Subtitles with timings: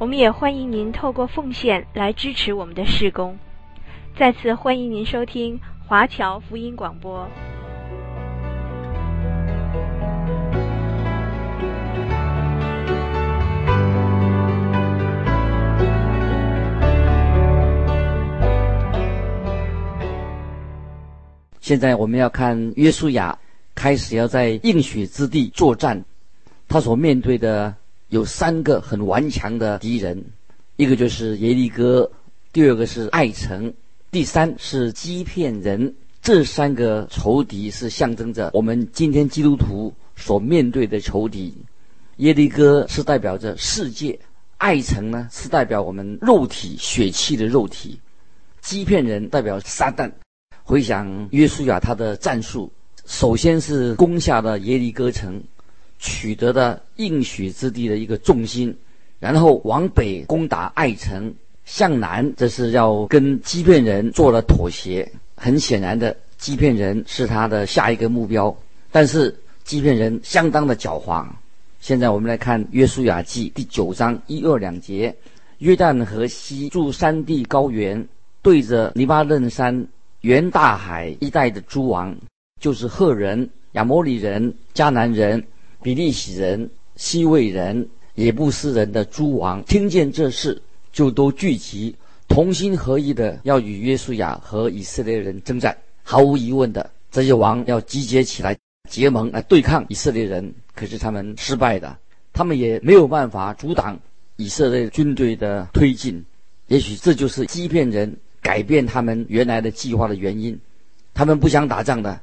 [0.00, 3.36] 我们也欢迎您透过奉献来支持我们的事工。
[4.16, 7.28] 再次欢迎您收听华侨福音广播。
[21.60, 23.36] 现在我们要看约书亚
[23.74, 26.04] 开始要在应许之地作战，
[26.68, 27.74] 他所面对的
[28.08, 30.24] 有三个很顽强的敌人，
[30.76, 32.10] 一个就是耶利哥，
[32.52, 33.72] 第二个是爱城。
[34.10, 41.54] 第三是基遍人，这三个仇敌是象征着我们今天基督徒所面对的仇敌。
[42.16, 44.18] 耶利哥是代表着世界，
[44.56, 48.00] 爱城呢是代表我们肉体血气的肉体，
[48.62, 50.10] 基遍人代表撒旦。
[50.62, 52.72] 回想约书亚他的战术，
[53.04, 55.42] 首先是攻下了耶利哥城，
[55.98, 58.76] 取得的应许之地的一个重心，
[59.18, 61.34] 然后往北攻打艾城。
[61.64, 65.06] 向南，这是要跟基遍人做了妥协。
[65.36, 68.56] 很显然的，基遍人是他的下一个目标。
[68.90, 71.26] 但是基遍人相当的狡猾。
[71.78, 75.14] 现在我们来看《约书亚记》第九章一二两节：
[75.58, 78.08] 约旦河西住山地高原，
[78.40, 79.86] 对着黎巴嫩山、
[80.22, 82.16] 原大海一带的诸王，
[82.58, 85.44] 就是赫人、亚摩利人、迦南人、
[85.88, 90.60] 比利洗人、西魏人、也布斯人的诸王，听见这事。
[90.92, 91.96] 就都聚集，
[92.28, 95.74] 同心合意的要与约书亚和以色列人征战。
[96.02, 98.54] 毫无疑问的，这些王要集结起来
[98.90, 100.52] 结盟来对抗以色列人。
[100.74, 101.96] 可是他们失败的，
[102.34, 103.98] 他们也没有办法阻挡
[104.36, 106.22] 以色列军队的推进。
[106.66, 110.60] 也许这就是欺骗人改变他们原来的计划的原因。
[111.14, 112.20] 他们不想打仗的，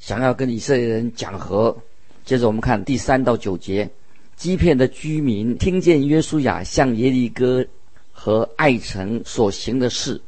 [0.00, 1.76] 想要跟以色列人讲和。
[2.24, 3.88] 接着我们看第三到九节，
[4.36, 7.64] 基遍的居民听见约书亚向耶利哥。
[8.14, 10.20] 和艾城所行的事，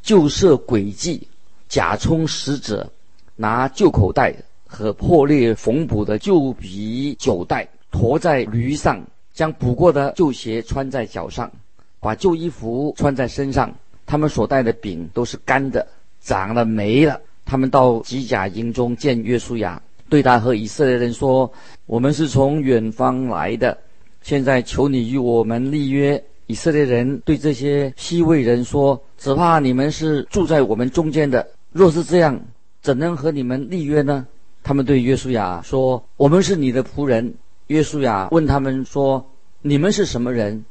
[0.00, 1.28] 就设诡计，
[1.68, 2.90] 假充使者，
[3.36, 4.34] 拿旧口袋
[4.66, 11.52] 和破裂缝补的旧皮酒袋驮在驴上，将补过的旧鞋穿在脚上，
[12.00, 13.70] 把旧衣服穿在身上。
[14.06, 15.86] 他们所带的饼都是干的，
[16.22, 17.20] 长了霉了。
[17.44, 21.50] 他们到吉甲营中见约书亚，对他和以色列人说
[21.86, 23.78] ：“我们是从远方来的，
[24.20, 32.38] 现在求你与我们立约。”以色列人对这些希未人说：“只怕你们是住在我们中间的，若是这样，
[32.82, 34.26] 怎能和你们立约呢？”
[34.62, 37.32] 他们对约书亚说：“我们是你的仆人。”
[37.68, 39.26] 约书亚问他们说
[39.62, 40.62] ：“你们是什么人？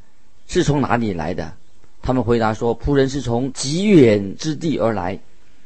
[0.46, 1.52] 是从哪里来的？”
[2.00, 5.20] 他们回答说：“仆人是从极远之地而来，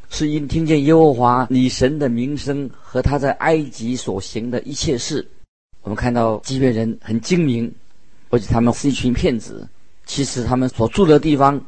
[0.10, 5.28] 是因听见耶和华你神的名声和他在埃及所行的一切事。”
[5.84, 7.72] 我们看到基遍人很精明，
[8.30, 9.68] 而且他们是一群骗子。
[10.06, 11.60] 其实他们所住的地方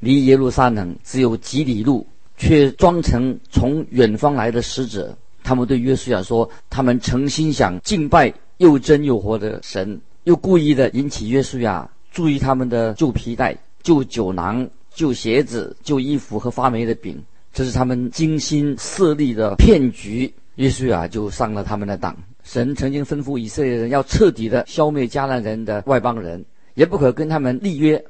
[0.00, 2.06] 离耶路撒冷只有几里路，
[2.36, 5.16] 却装成从远方来的使者。
[5.44, 17.20] 他们对约书亚说：“他们诚心想敬拜又真又活的神，又故意的引起约书亚注意他们的旧皮带、旧酒囊、旧鞋子、旧衣服和发霉的饼。
[17.52, 20.32] 这是他们精心设立的骗局。
[20.56, 22.16] 约书亚就上了他们的当。
[22.42, 28.02] 神曾经吩咐以色列人要彻底的消灭迦南人的外邦人。”也不可跟他们立约。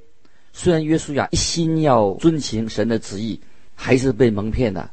[0.52, 3.40] 虽然约书亚一心要遵行神的旨意，
[3.74, 4.88] 还是被蒙骗了，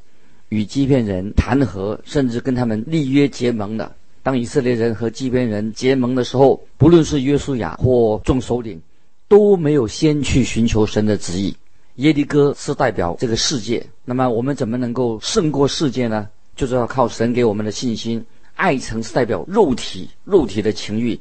[0.49, 3.95] 与基骗人谈和，甚至跟他们立约结盟了。
[4.23, 8.81] 当以色列人和基遍人结盟的时候，不论是约书亚或众首领，
[9.27, 11.55] 都没有先去寻求神的旨意。
[11.99, 16.29] 耶利哥是代表这个世界，那么我们怎么能够胜过世界呢？
[16.55, 18.25] 就是要靠神给我们的信心。
[18.55, 21.19] 爱城是代表肉体，肉体的情欲。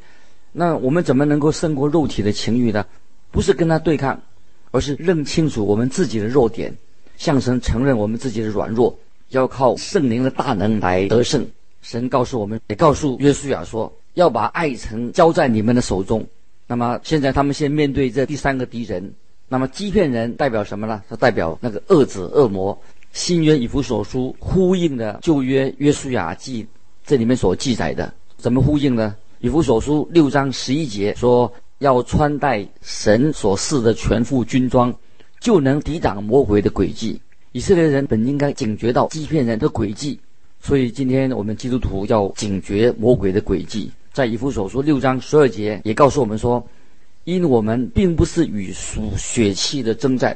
[0.53, 2.87] 那我们怎么能够胜过肉体的情欲呢？
[3.33, 4.21] 不是跟他对抗，
[4.71, 6.73] 而是认清楚我们自己的弱点，
[7.17, 8.97] 向神承认我们自己的软弱，
[9.31, 11.45] 要靠圣灵的大能来得胜。
[11.83, 16.25] 神告诉我们，也告诉约书亚说，要把爱城交在你们的手中。
[16.69, 19.13] 那么现在他们先面对这第三个敌人。
[19.49, 21.03] 那么欺骗人代表什么呢？
[21.09, 22.79] 它代表那个恶子、恶魔。
[23.13, 26.67] 新约以弗所书呼应的旧约约书亚记
[27.07, 29.17] 这里面所记载的，怎么呼应呢？
[29.41, 34.95] 以弗所书六章十一节说：“要穿戴神所赐的全副军装，
[35.41, 37.19] 就能抵挡魔鬼的诡计。
[37.53, 40.21] 以色列人本应该警觉到欺骗人的诡计，
[40.61, 43.91] 所以今天我们基督徒要警觉魔鬼的诡计。
[44.13, 46.65] 在以弗所书六章十二节也告诉我们说，
[47.29, 50.35] 因我们并不是与属血气的争战，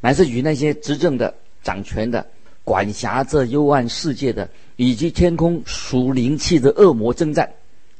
[0.00, 1.32] 乃是与那些执政的、
[1.62, 2.26] 掌权的、
[2.64, 7.48] 管辖这幽暗世界的，以及天空属灵气的恶魔争战。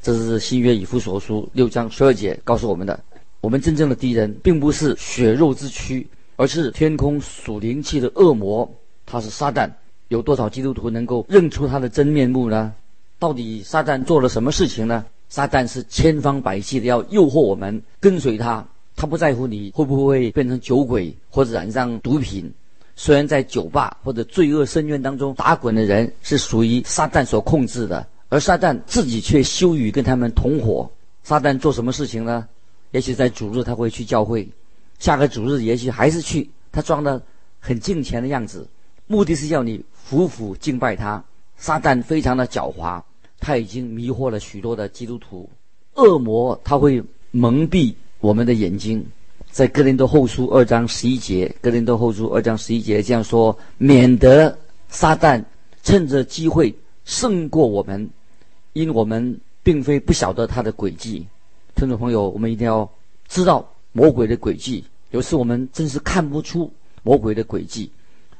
[0.02, 2.98] 这是新约以弗所书六章十二节告诉我们的。
[3.40, 6.04] 我们真正的敌人并不是血肉之躯。
[6.38, 8.68] 而是天空属灵气的恶魔，
[9.06, 9.70] 他是撒旦。
[10.08, 12.74] 有多少基督徒能够认出他的真面目呢？
[13.20, 15.06] 到底撒旦做了什么事情呢？
[15.28, 18.66] 撒旦是千方百计的要诱惑我们跟随他。
[18.94, 22.50] 他不在乎你会不会变成酒鬼或者染上毒品。
[22.94, 30.90] 虽然在酒吧或者罪恶深渊当中打滚的人是属于撒旦所控制的，而撒旦自己却羞于跟他们同伙。
[31.22, 32.48] 撒旦做什么事情呢？
[32.92, 34.48] 也许在主日他会去教会。
[34.98, 37.20] 下个主日也许还是去，他装的
[37.60, 38.66] 很敬虔的样子，
[39.06, 41.22] 目的是要你俯伏敬拜他。
[41.58, 43.02] 撒旦非常的狡猾，
[43.38, 45.48] 他已经迷惑了许多的基督徒。
[45.94, 49.04] 恶魔他会蒙蔽我们的眼睛，
[49.50, 55.42] 在哥林多后书二章十一节，哥林多后书二章十一节这样说：免得撒旦
[55.82, 56.74] 趁着机会
[57.04, 58.10] 胜过我们，
[58.72, 61.26] 因我们并非不晓得他的诡计。
[61.74, 62.90] 听众朋友，我们一定要
[63.28, 63.68] 知道。
[63.92, 66.70] 魔鬼的诡计，有时我们真是看不出
[67.02, 67.90] 魔鬼的诡计。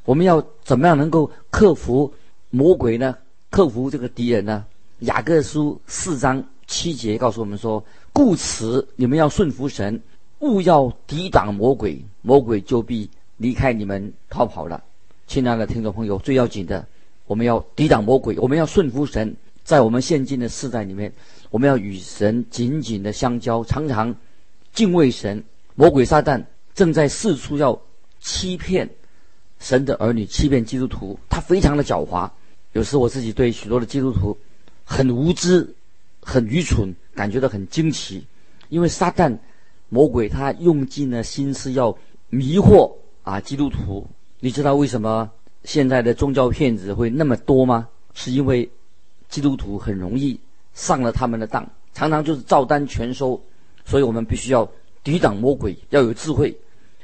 [0.05, 2.13] 我们要怎么样能够克服
[2.51, 3.17] 魔鬼呢？
[3.49, 4.67] 克服这个敌人呢？
[5.01, 7.85] 雅各书四章七节告诉我们说
[8.15, 10.01] ：“故此，你们要顺服神，
[10.39, 14.83] 勿要抵挡魔鬼，魔鬼就必离开你们逃跑了。”
[15.29, 16.87] 亲爱的听众朋友，最要紧的，
[17.27, 19.37] 我们要抵挡魔鬼，我们要顺服神。
[19.65, 21.13] 在我们现今的世代里面，
[21.51, 24.15] 我们要与神紧紧的相交，常常。
[24.73, 25.45] 敬畏神，
[25.75, 26.43] 魔鬼撒旦
[26.75, 27.79] 正在四处要
[28.21, 28.89] 欺骗
[29.59, 31.19] 神的儿女，欺骗基督徒。
[31.29, 32.31] 他非常的狡猾。
[32.73, 34.37] 有时我自己对许多的基督徒
[34.89, 35.75] 很无知、
[36.21, 38.25] 很愚蠢，感觉到很惊奇。
[38.69, 39.37] 因为撒旦
[39.89, 41.97] 魔鬼他用尽了心思要
[42.31, 42.91] 迷惑
[43.25, 44.07] 啊基督徒。
[44.39, 45.29] 你知道为什么
[45.65, 47.89] 现在的宗教骗子会那么多吗？
[48.15, 48.71] 是因为
[49.29, 50.39] 基督徒很容易
[50.73, 53.43] 上了他们的当，常常就是照单全收。
[53.85, 54.69] 所以我们必须要
[55.03, 56.57] 抵挡魔鬼，要有智慧。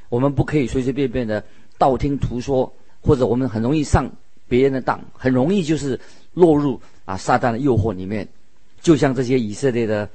[0.08, 1.44] 我们不可以随随便便的
[1.78, 4.10] 道听途说，或者我们很容易上
[4.52, 5.98] 别人的当，很容易就是
[6.34, 8.28] 落入啊撒旦的诱惑里面。
[8.82, 10.06] 就像这些以色列的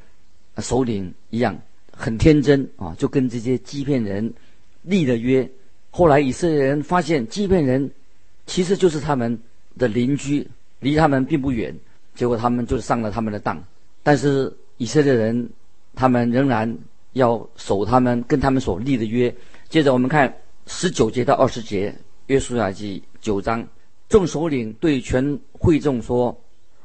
[0.60, 1.58] 首领一样，
[1.92, 4.32] 很天真啊，就跟这些欺骗人
[4.84, 5.50] 立了约。
[5.90, 7.90] 后来以色列人发现欺骗人
[8.46, 9.36] 其实就是他们
[9.76, 10.48] 的邻居，
[10.82, 11.76] 离他们并不远，
[12.14, 13.62] 结果他们就上了他们的当。
[14.04, 15.50] 但是以色列人。
[16.00, 16.78] 他们仍然
[17.14, 19.34] 要守他们跟他们所立的约。
[19.68, 20.32] 接着我们看
[20.68, 21.92] 十九节到二十节，
[22.28, 23.68] 约书亚记九章，
[24.10, 26.36] 众首领对全会众说：“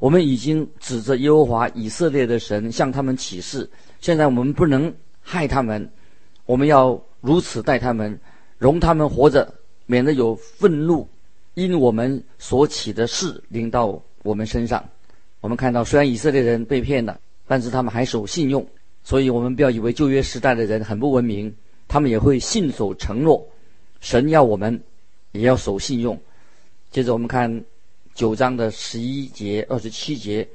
[0.00, 3.68] 我们已经指着耶和华以色列的神向他们起誓，
[4.00, 5.90] 现在我们不能害他们，
[6.46, 8.18] 我们要如此待他们，
[8.58, 9.54] 容他们活着，
[9.86, 11.08] 免得有愤怒
[11.54, 14.84] 因我们所起的事临到我们身上。”
[15.40, 17.18] 我们看到，虽然以色列人被骗了，
[17.48, 18.64] 但是他们还守信用。
[19.04, 21.52] 所以，我们不要以为旧约时代的人很不文明，
[21.88, 23.44] 他们也会信守承诺。
[24.00, 24.80] 神要我们
[25.32, 26.20] 也要守信用。
[26.92, 27.64] 接着，我们看
[28.14, 30.46] 九章的十一节、二十七节，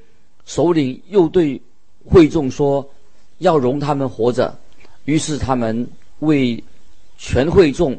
[0.46, 1.60] 首领又对
[2.04, 2.88] 会众说
[3.38, 4.56] ：“要容他们活着。”
[5.04, 5.86] 于是，他们
[6.20, 6.62] 为
[7.16, 7.98] 全会众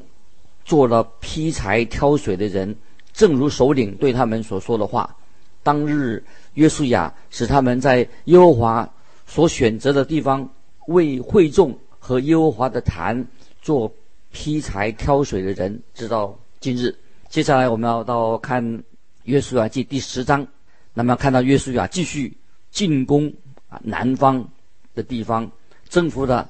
[0.63, 2.74] 做了劈柴挑水的人，
[3.12, 5.13] 正如首领对他们所说的话。
[5.62, 8.89] 当日，约书亚使他们在耶和华。
[9.27, 10.50] 所选择的地方，
[10.88, 13.27] 为会众和耶和华的坛
[13.62, 13.93] 做
[14.31, 16.96] 劈柴挑水的人，直到今日。
[17.29, 18.83] 接下来我们要到看
[19.25, 20.48] 约书亚记第十章，
[20.95, 22.36] 那么看到约书亚继续
[22.71, 23.31] 进攻
[23.69, 24.43] 啊南方
[24.95, 25.51] 的地方，
[25.89, 26.50] 征服了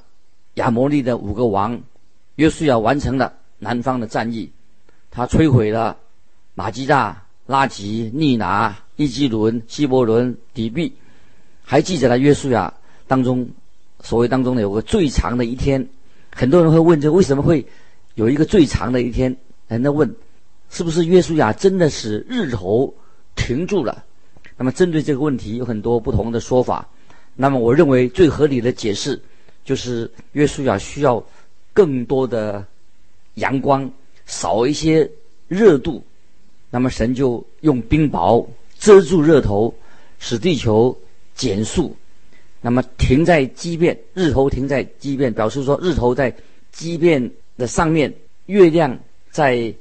[0.54, 1.78] 亚摩利的五个王。
[2.36, 4.50] 约书亚完成了南方的战役，
[5.12, 5.98] 他摧毁了
[6.56, 10.94] 玛基大、拉吉、利拿、伊基伦、希伯伦、底比。
[11.62, 12.74] 还记载了约书亚
[13.06, 13.46] 当中，
[14.00, 15.86] 所谓当中的有个最长的一天，
[16.34, 17.68] 很多人会问：这为什么会
[18.16, 19.36] 有一个最长的一天？
[19.68, 20.16] 人家问，
[20.70, 22.94] 是不是约书亚真的是日头
[23.36, 24.04] 停住了？
[24.58, 26.88] 那么针对这个问题有很多不同的说法。
[27.36, 29.20] 那么我认为最合理的解释
[29.64, 31.24] 就是约书亚需要
[31.74, 32.66] 更多的
[33.36, 33.92] 阳光，
[34.26, 35.10] 少一些
[35.48, 36.04] 热度，
[36.70, 38.46] 那么神就用冰雹
[38.78, 39.74] 遮住热头，
[40.20, 40.98] 使地球。
[41.36, 41.96] 减速，
[42.60, 46.36] 那么停在畸变，日头停在畸变，表示说日头在
[46.74, 48.14] 畸变的上面
[48.48, 49.00] 月亮
[49.32, 49.74] 在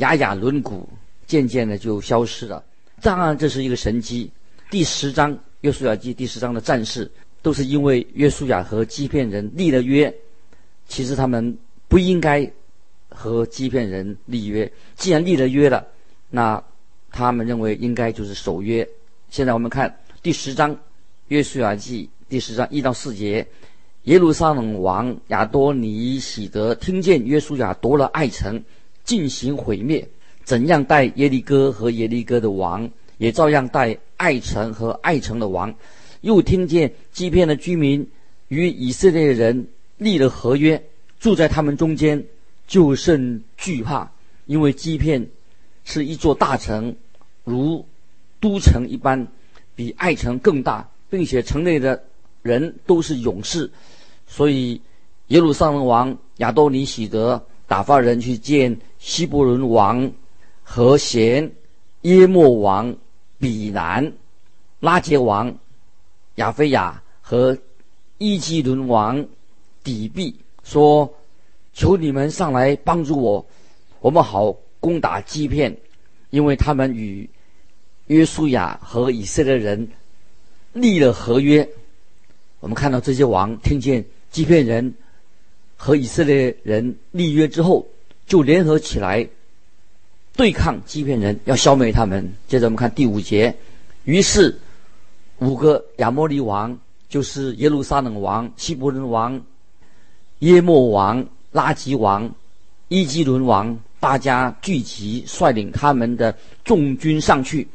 [0.00, 0.82] 雅雅轮毂
[1.26, 2.64] 渐渐的就消失了。
[3.02, 4.30] 当然，这是一个神迹。
[4.70, 7.10] 第十章约书亚记第十章的战事，
[7.42, 10.12] 都是因为约书亚和欺骗人立了约。
[10.88, 12.50] 其实他们不应该
[13.10, 15.86] 和欺骗人立约，既然立了约了，
[16.30, 16.62] 那
[17.10, 18.88] 他们认为应该就是守约。
[19.28, 20.76] 现在我们看第十章
[21.28, 23.46] 约书亚记第十章一到四节。
[24.04, 28.62] 耶路撒冷王亚多尼喜德听见约书亚夺了爱城，
[29.10, 30.06] 进行毁灭，
[30.44, 32.88] 怎样待耶利哥和耶利哥的王，
[33.18, 35.74] 也照样待爱城和爱城的王。
[36.20, 38.08] 又听见基遍的居民
[38.46, 40.80] 与以色列人立了合约，
[41.18, 42.22] 住在他们中间，
[42.68, 44.12] 就甚惧怕，
[44.46, 45.26] 因为基遍
[45.82, 46.94] 是一座大城，
[47.42, 47.84] 如
[48.38, 49.26] 都城一般，
[49.74, 52.04] 比爱城更大，并且城内的。
[52.42, 53.70] 人都是勇士，
[54.26, 54.80] 所以
[55.26, 60.12] 耶路撒冷王亚多尼喜德打发人去见希伯伦王
[60.62, 61.50] 和弦、
[62.02, 62.94] 耶末王
[63.38, 64.12] 比南、
[64.78, 65.52] 拉杰王
[66.34, 67.56] 亚非亚和
[68.18, 69.26] 伊基伦王
[69.82, 71.10] 底璧，说
[71.72, 73.44] ：“求你们上来帮助我，
[74.00, 75.74] 我们好攻打基遍，
[76.28, 77.28] 因为他们与
[78.08, 79.88] 约书亚和以色列人
[80.74, 81.66] 立了合约。”
[82.60, 84.94] 我们看到这些王听见基遍人
[85.74, 87.86] 和以色列人立约之后，
[88.30, 89.28] 就联合起来
[90.36, 92.32] 对抗欺骗人，要消灭他们。
[92.46, 93.52] 接着我们看第五节，
[94.04, 94.56] 于是
[95.40, 99.42] 五个亚摩利王，就是耶路撒冷王、希伯伦王、
[100.38, 102.32] 耶末王、拉吉王、
[102.86, 107.66] 伊基伦王，大家聚集，率领他们的众军上去，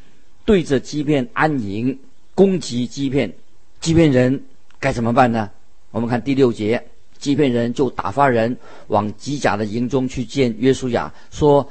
[0.45, 1.99] 对着基遍安营，
[2.33, 3.33] 攻击基遍，
[3.81, 4.41] 基遍人。
[4.79, 5.51] 该怎么办呢？
[5.91, 6.81] 我们看第六节，
[7.25, 8.55] 基遍人就打发人
[8.89, 11.67] 往吉甲的营中去见约书亚，说：“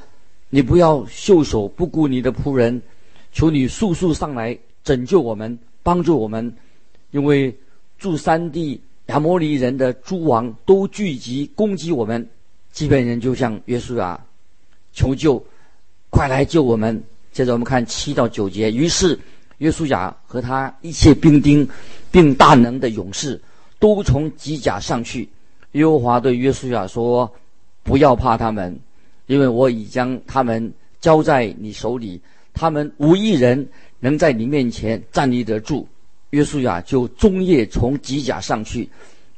[0.51, 2.81] 你不要袖手不顾你的仆人，
[3.31, 6.53] 求你速速上来拯救我们，帮助我们，
[7.11, 7.57] 因为
[7.97, 12.27] 住山地亚摩利人的诸王都聚集攻击我们。”
[12.73, 14.19] 基遍人就向约书亚
[14.91, 15.41] 求救，
[16.09, 17.01] 快来救我们。
[17.31, 19.17] 接着我们看七到九节，于是。
[19.59, 21.65] 约书亚和他一切兵丁，
[22.11, 23.41] 并大能的勇士，
[23.79, 25.29] 都从吉甲上去。
[25.75, 27.31] 耶和华对约书亚说
[27.83, 28.77] ：“不要怕他们，
[29.27, 32.19] 因为我已将他们交在你手里，
[32.53, 33.67] 他们无一人
[33.99, 35.87] 能在你面前站立得住。”
[36.31, 38.89] 约书亚就终夜从机甲上去，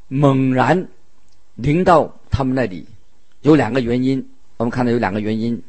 [0.08, 0.88] 猛然
[1.56, 2.86] 临到他们那里。
[3.42, 4.24] 有两个原因，
[4.58, 5.62] 我们看到有两个原因，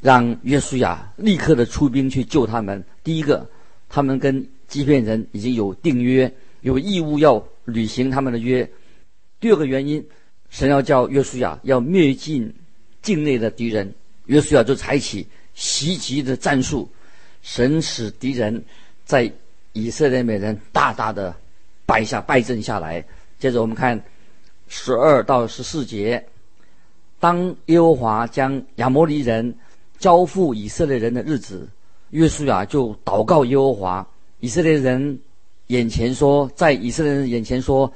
[0.00, 2.82] 让约书亚立刻的出兵去救他们。
[3.02, 3.46] 第一个。
[3.94, 8.66] 他们跟基遍人已经有订约，有义务要履行他们的约。
[9.42, 10.06] 第二个原因，
[10.50, 12.54] 神要叫约书亚要灭尽
[13.02, 13.92] 境内的敌人，
[14.26, 16.88] 约书亚就采取袭击的战术，
[17.42, 18.64] 神使敌人
[19.04, 19.32] 在
[19.72, 21.34] 以色列美人大大的
[21.84, 23.04] 败下败阵下来。
[23.40, 24.00] 接着我们看
[24.68, 26.24] 十二到十四节，
[27.18, 29.56] 当耶和华将亚摩利人
[29.98, 31.68] 交付以色列人的日子。
[32.10, 34.06] 约书亚就祷告耶和华，
[34.38, 35.18] 以色列人
[35.66, 37.92] 眼前说，在以色列人眼前说，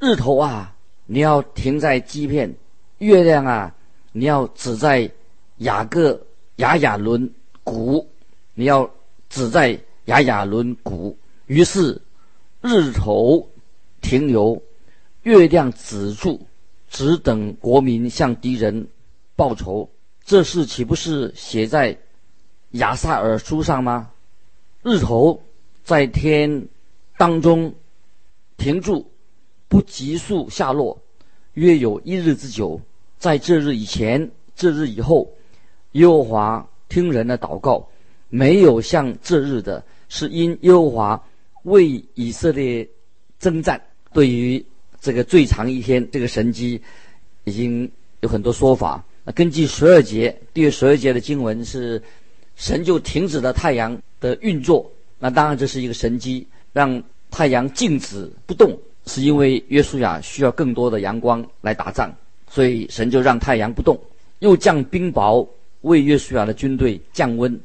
[0.00, 0.74] 日头啊，
[1.10, 2.50] 你要停在基片；
[2.98, 3.74] 月亮啊，
[4.12, 5.10] 你要指在
[5.56, 6.20] 雅各
[6.56, 7.32] 雅雅伦
[7.64, 8.06] 谷；
[8.52, 8.90] 你要
[9.30, 11.16] 指在雅雅伦谷。
[11.46, 12.02] 于是
[12.60, 13.48] 日头
[14.02, 14.62] 停留，
[15.22, 16.42] 月亮止住，
[16.90, 18.86] 只等国民向敌人
[19.34, 19.90] 报仇。
[20.26, 21.98] 这事岂不是写在？
[22.72, 24.10] 亚萨尔书上吗？
[24.82, 25.42] 日头
[25.84, 26.68] 在天
[27.16, 27.72] 当中
[28.58, 29.10] 停住，
[29.68, 31.00] 不急速下落，
[31.54, 32.80] 约有一日之久。
[33.18, 35.30] 在这日以前，这日以后，
[35.92, 37.88] 耶和华听人的祷告，
[38.28, 41.24] 没有像这日的，是因耶和华
[41.62, 42.88] 为以色列
[43.38, 43.80] 征战。
[44.12, 44.64] 对于
[45.00, 46.80] 这个最长一天，这个神机
[47.44, 49.04] 已经有很多说法。
[49.24, 52.02] 那根据十二节，第十二节的经文是。
[52.60, 58.76] 神就停止了太阳的运作，那当然这是一个神机，让太阳静止不动，
[59.08, 62.14] 是因为约书亚需要更多的阳光来打仗，
[62.48, 63.98] 所以神就让太阳不动，
[64.40, 65.44] 又降冰雹
[65.80, 67.58] 为约书亚的军队降温，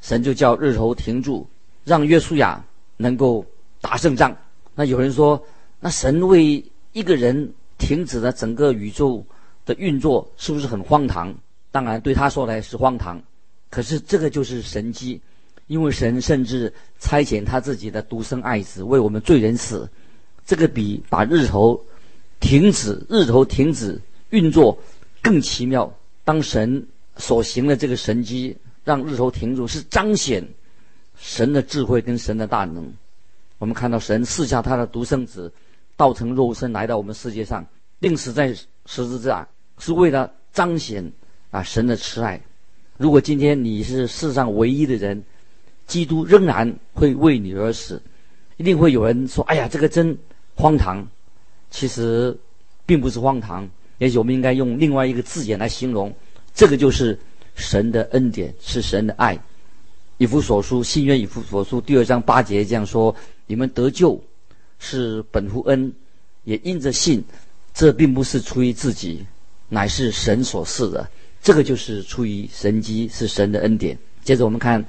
[0.00, 1.46] 神就叫日头停住，
[1.84, 2.64] 让约书亚
[2.96, 3.44] 能够
[3.80, 4.36] 打胜仗。
[4.74, 5.40] 那有人说，
[5.78, 9.24] 那神为一个人停止了整个宇宙
[9.64, 11.34] 的运作，是不是很荒唐？
[11.70, 13.22] 当然对他说来是荒唐。
[13.68, 15.20] 可是这个就是神迹，
[15.66, 19.88] 因为神甚至差遣他自己的独生爱子为我们罪人死，
[20.46, 21.84] 这个比把日头
[22.40, 24.00] 停止、日头停止
[24.30, 24.78] 运作
[25.20, 25.92] 更奇妙。
[26.24, 26.86] 当神
[27.16, 30.46] 所行的这个神迹，让日头停住，是彰显
[31.18, 32.92] 神的智慧跟神的大能。
[33.58, 35.52] 我们看到神赐下他的独生子，
[35.96, 37.66] 道成肉身来到我们世界上，
[38.00, 38.54] 钉死在
[38.86, 39.46] 十字架，
[39.78, 41.12] 是为了彰显
[41.50, 42.40] 啊神的慈爱。
[42.98, 45.22] 如果今天你是世上唯一的人，
[45.86, 48.00] 基督仍然会为你而死。
[48.56, 50.16] 一定会有人说：“哎呀，这个真
[50.56, 51.06] 荒唐。”
[51.68, 52.34] 其实
[52.86, 56.14] 并不是荒唐，也许我们应该用另外一个字眼来形容。
[56.54, 57.18] 这个就是
[57.56, 59.38] 神的恩典，是神的爱。
[60.16, 63.14] 以弗所书新约以弗所书第二章八节这样说
[63.46, 64.18] ：“你们得救
[64.78, 65.92] 是本乎恩，
[66.44, 67.22] 也因着信。
[67.74, 69.26] 这并不是出于自己，
[69.68, 71.06] 乃是神所赐的。
[71.42, 74.82] 这个就是出于神机，是神的恩典。”接着我们看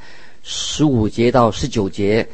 [0.44, 2.26] 十五节到十九节。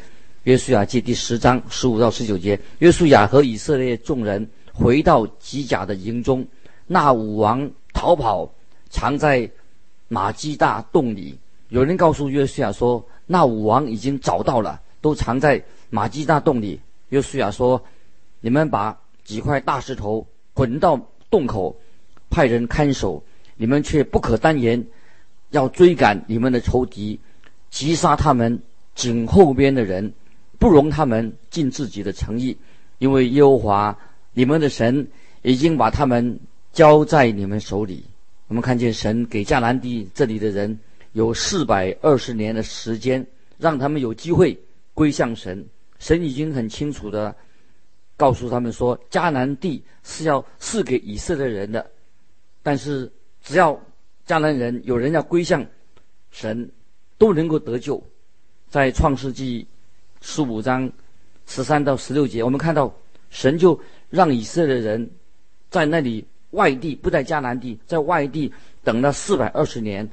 [0.43, 6.45] 约书亚记第十章十五到十九节，约书亚和以色列众人回到吉甲的营中，
[6.85, 8.53] 那五王逃跑，
[8.89, 9.49] 藏在
[10.09, 11.39] 玛基大洞里。
[11.69, 16.77] 有人告诉约书亚说，那五王已经找到了，都藏在玛基大洞里。
[17.07, 17.81] 约书亚说
[18.41, 21.73] ：“你们把几块大石头滚到洞口，
[22.29, 23.23] 派人看守，
[23.55, 24.85] 你们却不可单言，
[25.51, 27.17] 要追赶你们的仇敌，
[27.69, 28.61] 击杀他们
[28.93, 30.13] 井后边的人。”
[30.63, 32.57] 不容他们尽自己的诚意，
[32.97, 33.99] 因为耶和华
[34.31, 35.05] 你们的神
[35.41, 36.39] 已经把他们
[36.71, 38.05] 交在你们手里。
[38.47, 40.79] 我们看见神给迦南地这里的人
[41.11, 43.27] 有四百二十年的时间，
[43.57, 44.57] 让他们有机会
[44.93, 45.65] 归向神。
[45.99, 47.35] 神已经很清楚的
[48.15, 51.91] 告诉他们说，迦南地是要赐给以色列人的，
[52.61, 53.11] 但是
[53.43, 53.77] 只要
[54.25, 55.65] 迦南人有人要归向
[56.31, 56.71] 神，
[57.17, 58.01] 都能够得救。
[58.69, 59.67] 在创世纪。
[60.25, 60.89] 十五章
[61.45, 62.91] 十三到十六节，我们看到
[63.29, 63.77] 神就
[64.09, 65.11] 让以色列人
[65.69, 68.51] 在那里外地，不在迦南地，在外地
[68.83, 70.09] 等了四百二十年，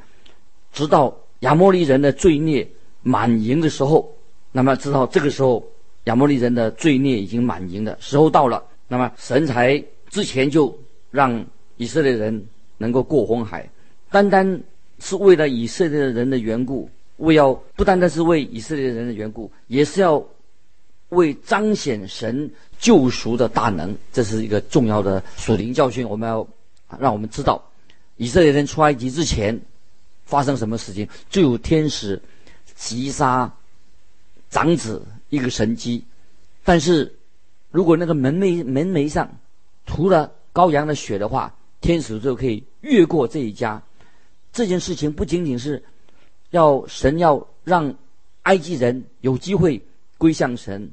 [0.73, 2.69] 直到亚摩利人的罪孽
[3.03, 4.13] 满盈的时候。
[4.53, 5.65] 那么知道这个时候
[6.05, 10.77] 亚摩利人的罪孽已经满盈的时候到了，那么神才之前就
[11.13, 11.47] 让
[11.77, 12.45] 以色列人
[12.79, 13.71] 能够过红海，
[14.11, 14.61] 单单
[14.99, 16.91] 是为了以色列人的缘故。
[17.21, 20.23] 为要不单单是为以色列人的缘故，也是要
[21.11, 26.09] 为彰显神救赎的大能，这是一个重要的属灵教训。
[26.09, 26.47] 我们要
[26.99, 27.63] 让我们知道，
[28.17, 29.61] 以色列人出埃及之前
[30.25, 32.21] 发生什么事情，就有天使
[32.75, 33.53] 击杀
[34.49, 36.03] 长子一个神迹。
[36.65, 37.15] 但是
[37.71, 39.31] 如果那个门楣门楣上
[39.85, 43.83] 涂了羔羊的血的话，天使就可以越过这一家。
[44.55, 45.83] 这件事情不仅仅是。
[46.51, 47.95] 要神要让
[48.43, 49.81] 埃及人有机会
[50.19, 50.91] 归向神，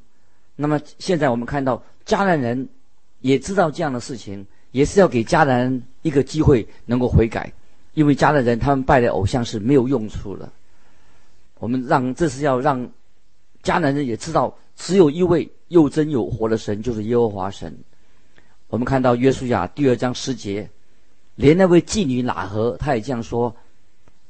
[0.56, 2.68] 那么现在我们看到迦南人
[3.22, 7.52] 也知道这样的事情，也是要给迦南人一个机会能够悔改，
[7.94, 10.52] 因为迦南人他们拜的偶像是没有用处的。
[11.60, 12.88] 我们让这是要让
[13.64, 17.76] 迦南人也知道，只有一位又真又活的神，就是耶和华神。
[18.68, 20.70] 我们看到约书亚第二章十节，
[21.36, 23.56] 连那位妓女喇合，他也这样说。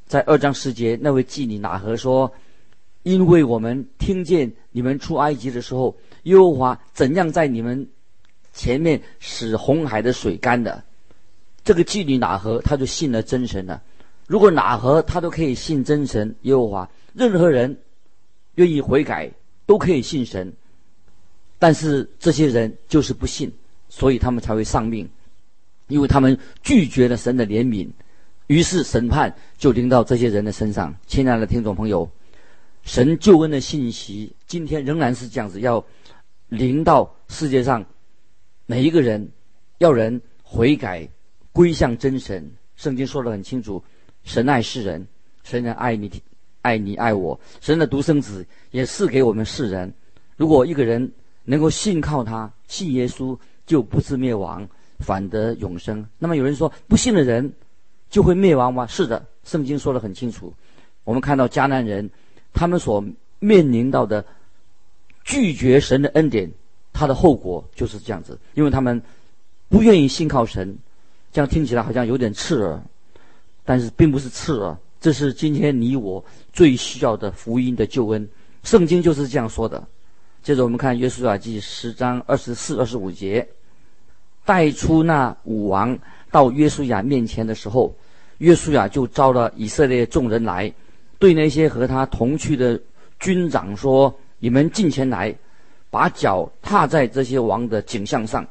[0.08, 2.34] 在二章十节，那位妓女哪合说
[3.04, 7.88] ：“因为我们听见你们出埃及的时候，耶和华怎样在你们
[8.54, 10.82] 前面使红海的水干的。”
[11.64, 13.84] 这个妓女哪合，他就信了真神了。
[14.28, 17.78] 如果哪合他都可以信真神耶和华，任何人
[18.56, 19.30] 愿意悔改
[19.66, 20.54] 都可以信神。
[21.60, 23.52] 但是这些人就是不信，
[23.90, 25.10] 所以他们才会丧命，
[25.88, 27.90] 因为他们拒绝了神的怜悯。
[28.48, 30.96] 于是审判就临到这些人的身上。
[31.06, 32.10] 亲爱的听众朋友，
[32.84, 35.84] 神救恩的信息今天仍然是这样子，要
[36.48, 37.86] 临到世界上
[38.66, 39.30] 每一个人，
[39.80, 41.08] 要人悔改
[41.52, 42.50] 归向真神。
[42.78, 43.84] 圣经说得很清楚：
[44.24, 45.06] 神爱世人，
[45.44, 46.10] 神人爱你，
[46.62, 47.38] 爱你爱我。
[47.60, 49.94] 神的独生子也赐给我们世人。
[50.38, 51.12] 如果一个人
[51.44, 54.66] 能够信靠他，信耶稣，就不是灭亡，
[55.00, 56.08] 反得永生。
[56.18, 57.52] 那么有人说，不信的人。
[58.10, 58.88] 就会灭亡吗？
[58.88, 60.54] 是的，圣经说得很清楚。
[61.04, 62.10] 我们看到迦南人，
[62.54, 63.04] 他们所
[63.40, 64.26] 面临到的
[65.24, 66.52] 拒绝神的恩典，
[66.94, 69.02] 他的后果就是这样子，因为他们
[69.70, 70.78] 不愿意信靠神。
[71.32, 72.82] 这样听起来好像有点刺耳，
[73.64, 78.28] 但是并不是刺耳，这是今天你我最需要的福音的救恩。
[78.64, 79.86] 圣经就是这样说的。
[80.42, 83.48] 接着我们看约书亚记十章二十四、二十五节，
[84.48, 86.00] 带出那五王。
[86.32, 87.94] 到约书亚面前的时候，
[88.38, 90.72] 约书亚就召了以色列众人来，
[91.20, 92.80] 对那些和他同去的
[93.20, 95.36] 军长说：“你们近前来，
[95.90, 98.46] 把脚踏在这些王的颈项上。”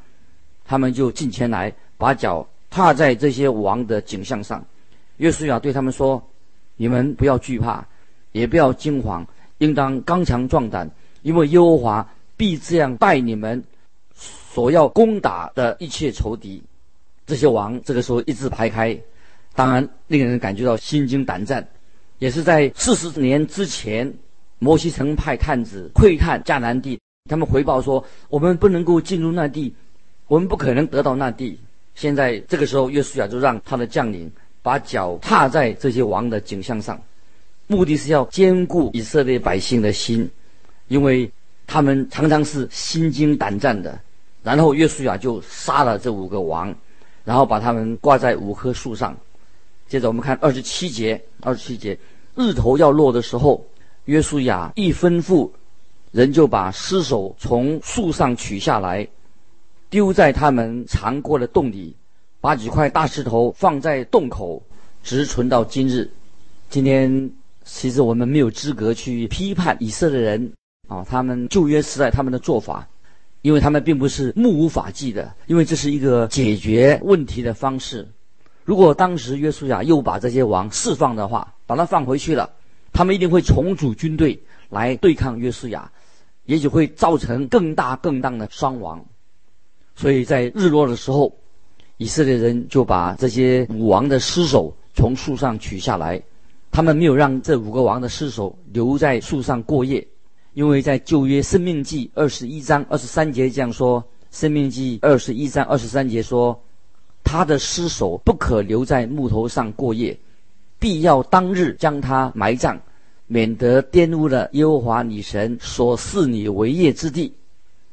[0.66, 4.64] 他们就近前来，把脚踏在这些王的颈项上。
[5.18, 6.22] 约书亚对他们说
[6.76, 7.86] ：“你们不要惧怕，
[8.32, 9.24] 也不要惊慌，
[9.58, 10.90] 应当刚强壮胆，
[11.22, 12.06] 因为耶和华
[12.36, 13.62] 必这样待你们
[14.56, 16.62] 所要攻打的一切仇敌。”
[17.28, 18.98] 这些王这个时候一字排开，
[19.54, 21.68] 当然令人感觉到心惊胆战。
[22.20, 24.10] 也是在四十年之前，
[24.58, 29.74] 摩西曾派探子窥探迦南地，他们回报说：“我们不能够进入那地，
[30.26, 31.60] 我们不可能得到那地。”
[31.94, 36.98] 现在这个时候，约书亚就让他的将领把脚踏在这些王的颈项上，
[37.66, 40.30] 目的是要坚固以色列百姓的心，
[40.88, 41.30] 因为
[41.66, 44.00] 他们常常是心惊胆战的。
[44.54, 46.72] 然后约书亚就杀了这五个王，
[47.24, 49.16] 然后把他们挂在五棵树上。
[49.88, 51.98] 接着我们看二十七节，二十七节，
[52.36, 53.66] 日头要落的时候，
[54.04, 55.50] 约书亚一吩咐，
[56.12, 59.08] 人就把尸首从树上取下来，
[59.90, 61.96] 丢在他们藏过的洞里，
[62.40, 64.62] 把几块大石头放在洞口，
[65.02, 66.08] 直存到今日。
[66.70, 67.28] 今天
[67.64, 70.52] 其实我们没有资格去批判以色列人
[70.86, 72.88] 啊，他们旧约时代他们的做法，
[73.46, 78.08] 因为他们并不是目无法纪的，因为这是一个解决问题的方式。
[78.64, 82.50] 如果当时约书亚又把这些王释放的话，把他放回去了，
[82.92, 85.92] 他们一定会重组军队来对抗约书亚，
[86.46, 89.06] 也许会造成更大更大的伤亡。
[89.94, 91.32] 所以在日落的时候，
[91.98, 96.20] 以色列人就把这些五王的尸首从树上取下来，
[96.72, 100.04] 他们没有让这五个王的尸首留在树上过夜，
[100.56, 106.58] 因为在旧约生命记二十一章二十三节这样说：生命记二十一章二十三节说。
[107.28, 110.16] 他的尸首不可留在木头上过夜，
[110.78, 112.78] 必要当日将他埋葬，
[113.26, 117.34] 免得玷污了耶和华女神所赐你为业之地。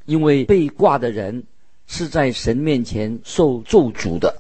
[0.06, 1.44] 因为被挂的人
[1.88, 4.34] 是在神面前受咒诅的。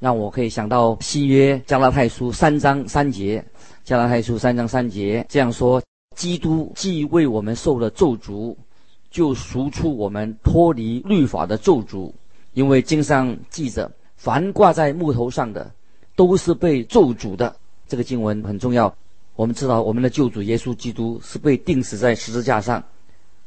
[0.00, 3.44] 让我可以想到新约加拉太书三章三节，
[3.84, 5.80] 加拉太书三章三节这样说：
[6.20, 8.54] 基督既为我们受了咒诅，
[9.10, 12.12] 就赎出我们脱离律法的咒诅，
[12.52, 13.90] 因为经上记着。
[14.18, 15.72] 凡挂在木头上的，
[16.14, 17.56] 都是被咒诅的。
[17.88, 18.94] 这个经文很重要。
[19.34, 22.84] 我们知道，我们的救主耶稣基督是被钉死在十字架上，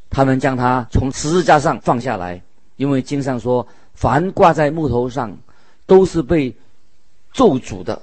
[0.10, 2.42] 他们将他从十字架上放下来，
[2.78, 5.38] 因为经上说，凡挂在木头上，
[5.86, 6.52] 都是被
[7.34, 8.02] 咒诅的。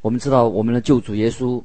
[0.00, 1.62] 我们知道，我们的救主耶稣，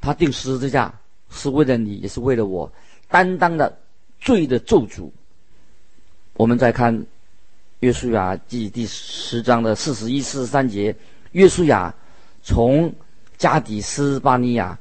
[0.00, 0.92] 他钉十字架
[1.34, 2.70] 是为了你，也是为了我，
[3.08, 3.78] 担当的
[4.20, 5.10] 罪的咒诅。
[6.34, 7.04] 我们再看。
[7.80, 10.96] 约书亚记第十章的四十一、四十三节，
[11.32, 11.94] 约书亚
[12.42, 12.90] 从
[13.36, 14.78] 加底斯巴尼亚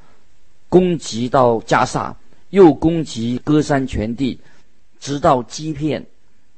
[0.69, 2.15] 攻击到迦萨，
[2.51, 4.39] 又攻击歌山全地，
[5.01, 6.05] 直到欺骗。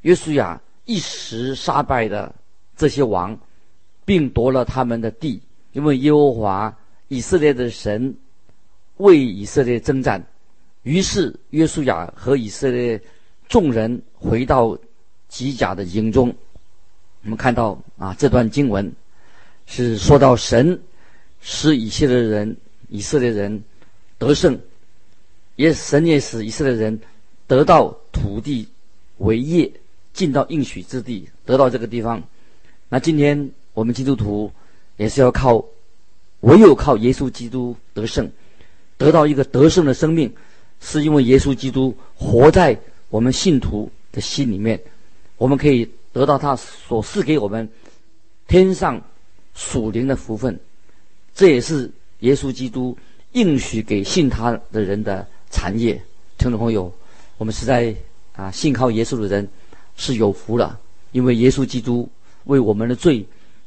[0.02, 2.36] 约书亚一时杀败了
[2.78, 3.36] 这些王，
[4.04, 6.78] 并夺了他们的地，因为耶和华
[7.08, 8.16] 以色列的神
[8.98, 10.26] 为以色列征战。
[10.84, 13.02] 于是约书亚和以色列
[13.48, 14.78] 众人回到。
[15.28, 16.34] 吉甲的营中，
[17.24, 18.90] 我们看到啊，这段经文
[19.66, 20.80] 是说到神
[21.42, 22.56] 使以色列人、
[22.88, 23.62] 以色列人
[24.18, 24.58] 得胜，
[25.58, 26.98] 也神也使以色列人
[27.48, 28.66] 得到土地
[29.18, 29.70] 为业，
[30.14, 32.24] 进到应许之地，得到这个地方。
[32.88, 34.50] 那今天我们基督徒
[34.96, 35.66] 也是要靠，
[36.42, 38.32] 唯有靠耶稣基督得胜，
[38.98, 40.34] 得到一个得胜的生命，
[40.80, 42.78] 是因为耶稣基督活在
[43.10, 44.80] 我们信徒的心里面。
[45.38, 47.68] 我们可以得到他所赐给我们
[48.48, 49.02] 天上
[49.54, 50.58] 属灵的福分，
[51.34, 52.98] 这也是耶稣基督
[53.34, 56.02] 应许给信他的人的产业。
[56.38, 56.94] 听众朋友，
[57.38, 57.94] 我们实在
[58.34, 59.46] 啊，信靠耶稣的人
[59.98, 60.80] 是有福了，
[61.12, 62.08] 因为耶稣基督
[62.46, 63.26] 为我们的罪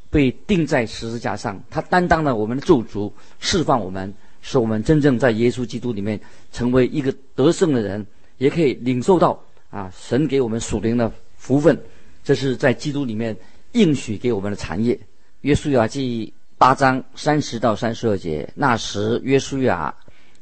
[0.09, 3.11] 被钉在十字架上，他担当了我们的咒诅，
[3.41, 6.21] 释放我们，使我们真正在耶稣基督里面
[6.53, 8.07] 成为一个得胜的人，
[8.39, 11.13] 也可以领受到啊，神给我们属灵的。
[11.41, 11.81] 福分，
[12.25, 13.35] 这是在基督里面
[13.73, 14.99] 应许给我们的产业。
[15.43, 19.95] 约书亚记八章三十到三十二节，那时约书亚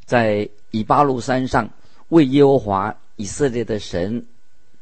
[0.07, 1.69] 在以巴路山上
[2.09, 4.25] 为耶和华以色列的神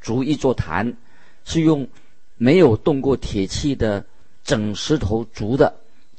[0.00, 0.96] 筑一座坛，
[1.44, 1.86] 是用
[2.36, 4.06] 没有动过铁器的
[4.44, 5.74] 整石头筑的，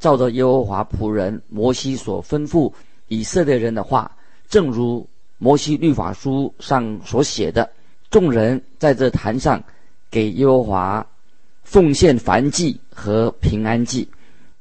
[0.05, 2.71] 照着耶和华仆人摩西所吩咐
[3.07, 4.15] 以色列人的话，
[4.47, 7.67] 正如摩西律法书上所写的，
[8.11, 9.59] 众人在这坛上。
[10.11, 11.05] 给耶和华
[11.63, 14.07] 奉献燔祭和平安祭。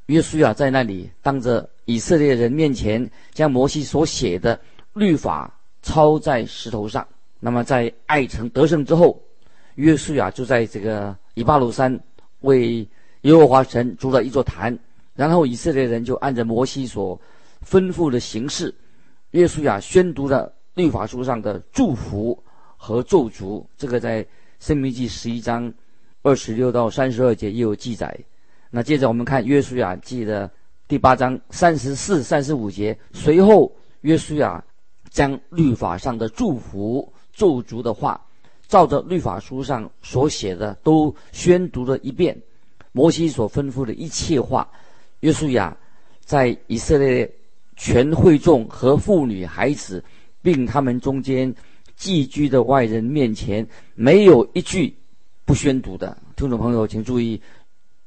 [0.06, 4.58] 约书亚在那里当着以色列人面前，将摩西所写的
[4.94, 5.52] 律法
[5.82, 7.06] 抄在石头上。
[7.38, 9.20] 那么在爱城得胜之后，
[9.74, 12.00] 约书亚就在这个以巴鲁山
[12.40, 12.88] 为
[13.20, 14.76] 耶和华神筑了一座坛，
[15.14, 17.20] 然后以色列人就按着摩西所
[17.64, 18.74] 吩咐的形式，
[19.30, 22.42] 约书亚宣读了律法书上的祝福
[22.76, 23.64] 和咒诅。
[23.76, 24.24] 这个在
[24.60, 25.72] 《申命记》十一章
[26.22, 28.18] 二十六到三十二节也有记载。
[28.70, 30.50] 那接着我们看《约书亚记》的
[30.88, 32.98] 第八章三十四、三十五节。
[33.12, 34.64] 随后，约书亚
[35.10, 38.20] 将律法上的祝福、咒诅的话，
[38.66, 42.36] 照着律法书上所写的都宣读了一遍。
[42.90, 44.68] 摩西所吩咐的一切话，
[45.24, 45.74] 约书亚
[46.20, 47.30] 在以色列
[47.76, 50.04] 全会众和妇女孩子，
[50.42, 51.52] 并他们中间
[51.96, 54.94] 寄居的外人面前，没有一句
[55.46, 56.14] 不宣读的。
[56.36, 57.40] 听众朋友，请注意，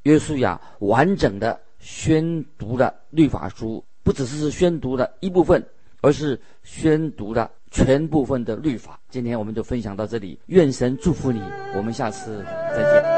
[0.04, 5.60] 约书亚完整的宣读了律法书，不只是宣读了一部分，
[6.00, 9.00] 而是宣读了全部分的律法。
[9.10, 11.42] 今天我们就分享到这里，愿神祝福你，
[11.74, 13.17] 我们下次再见。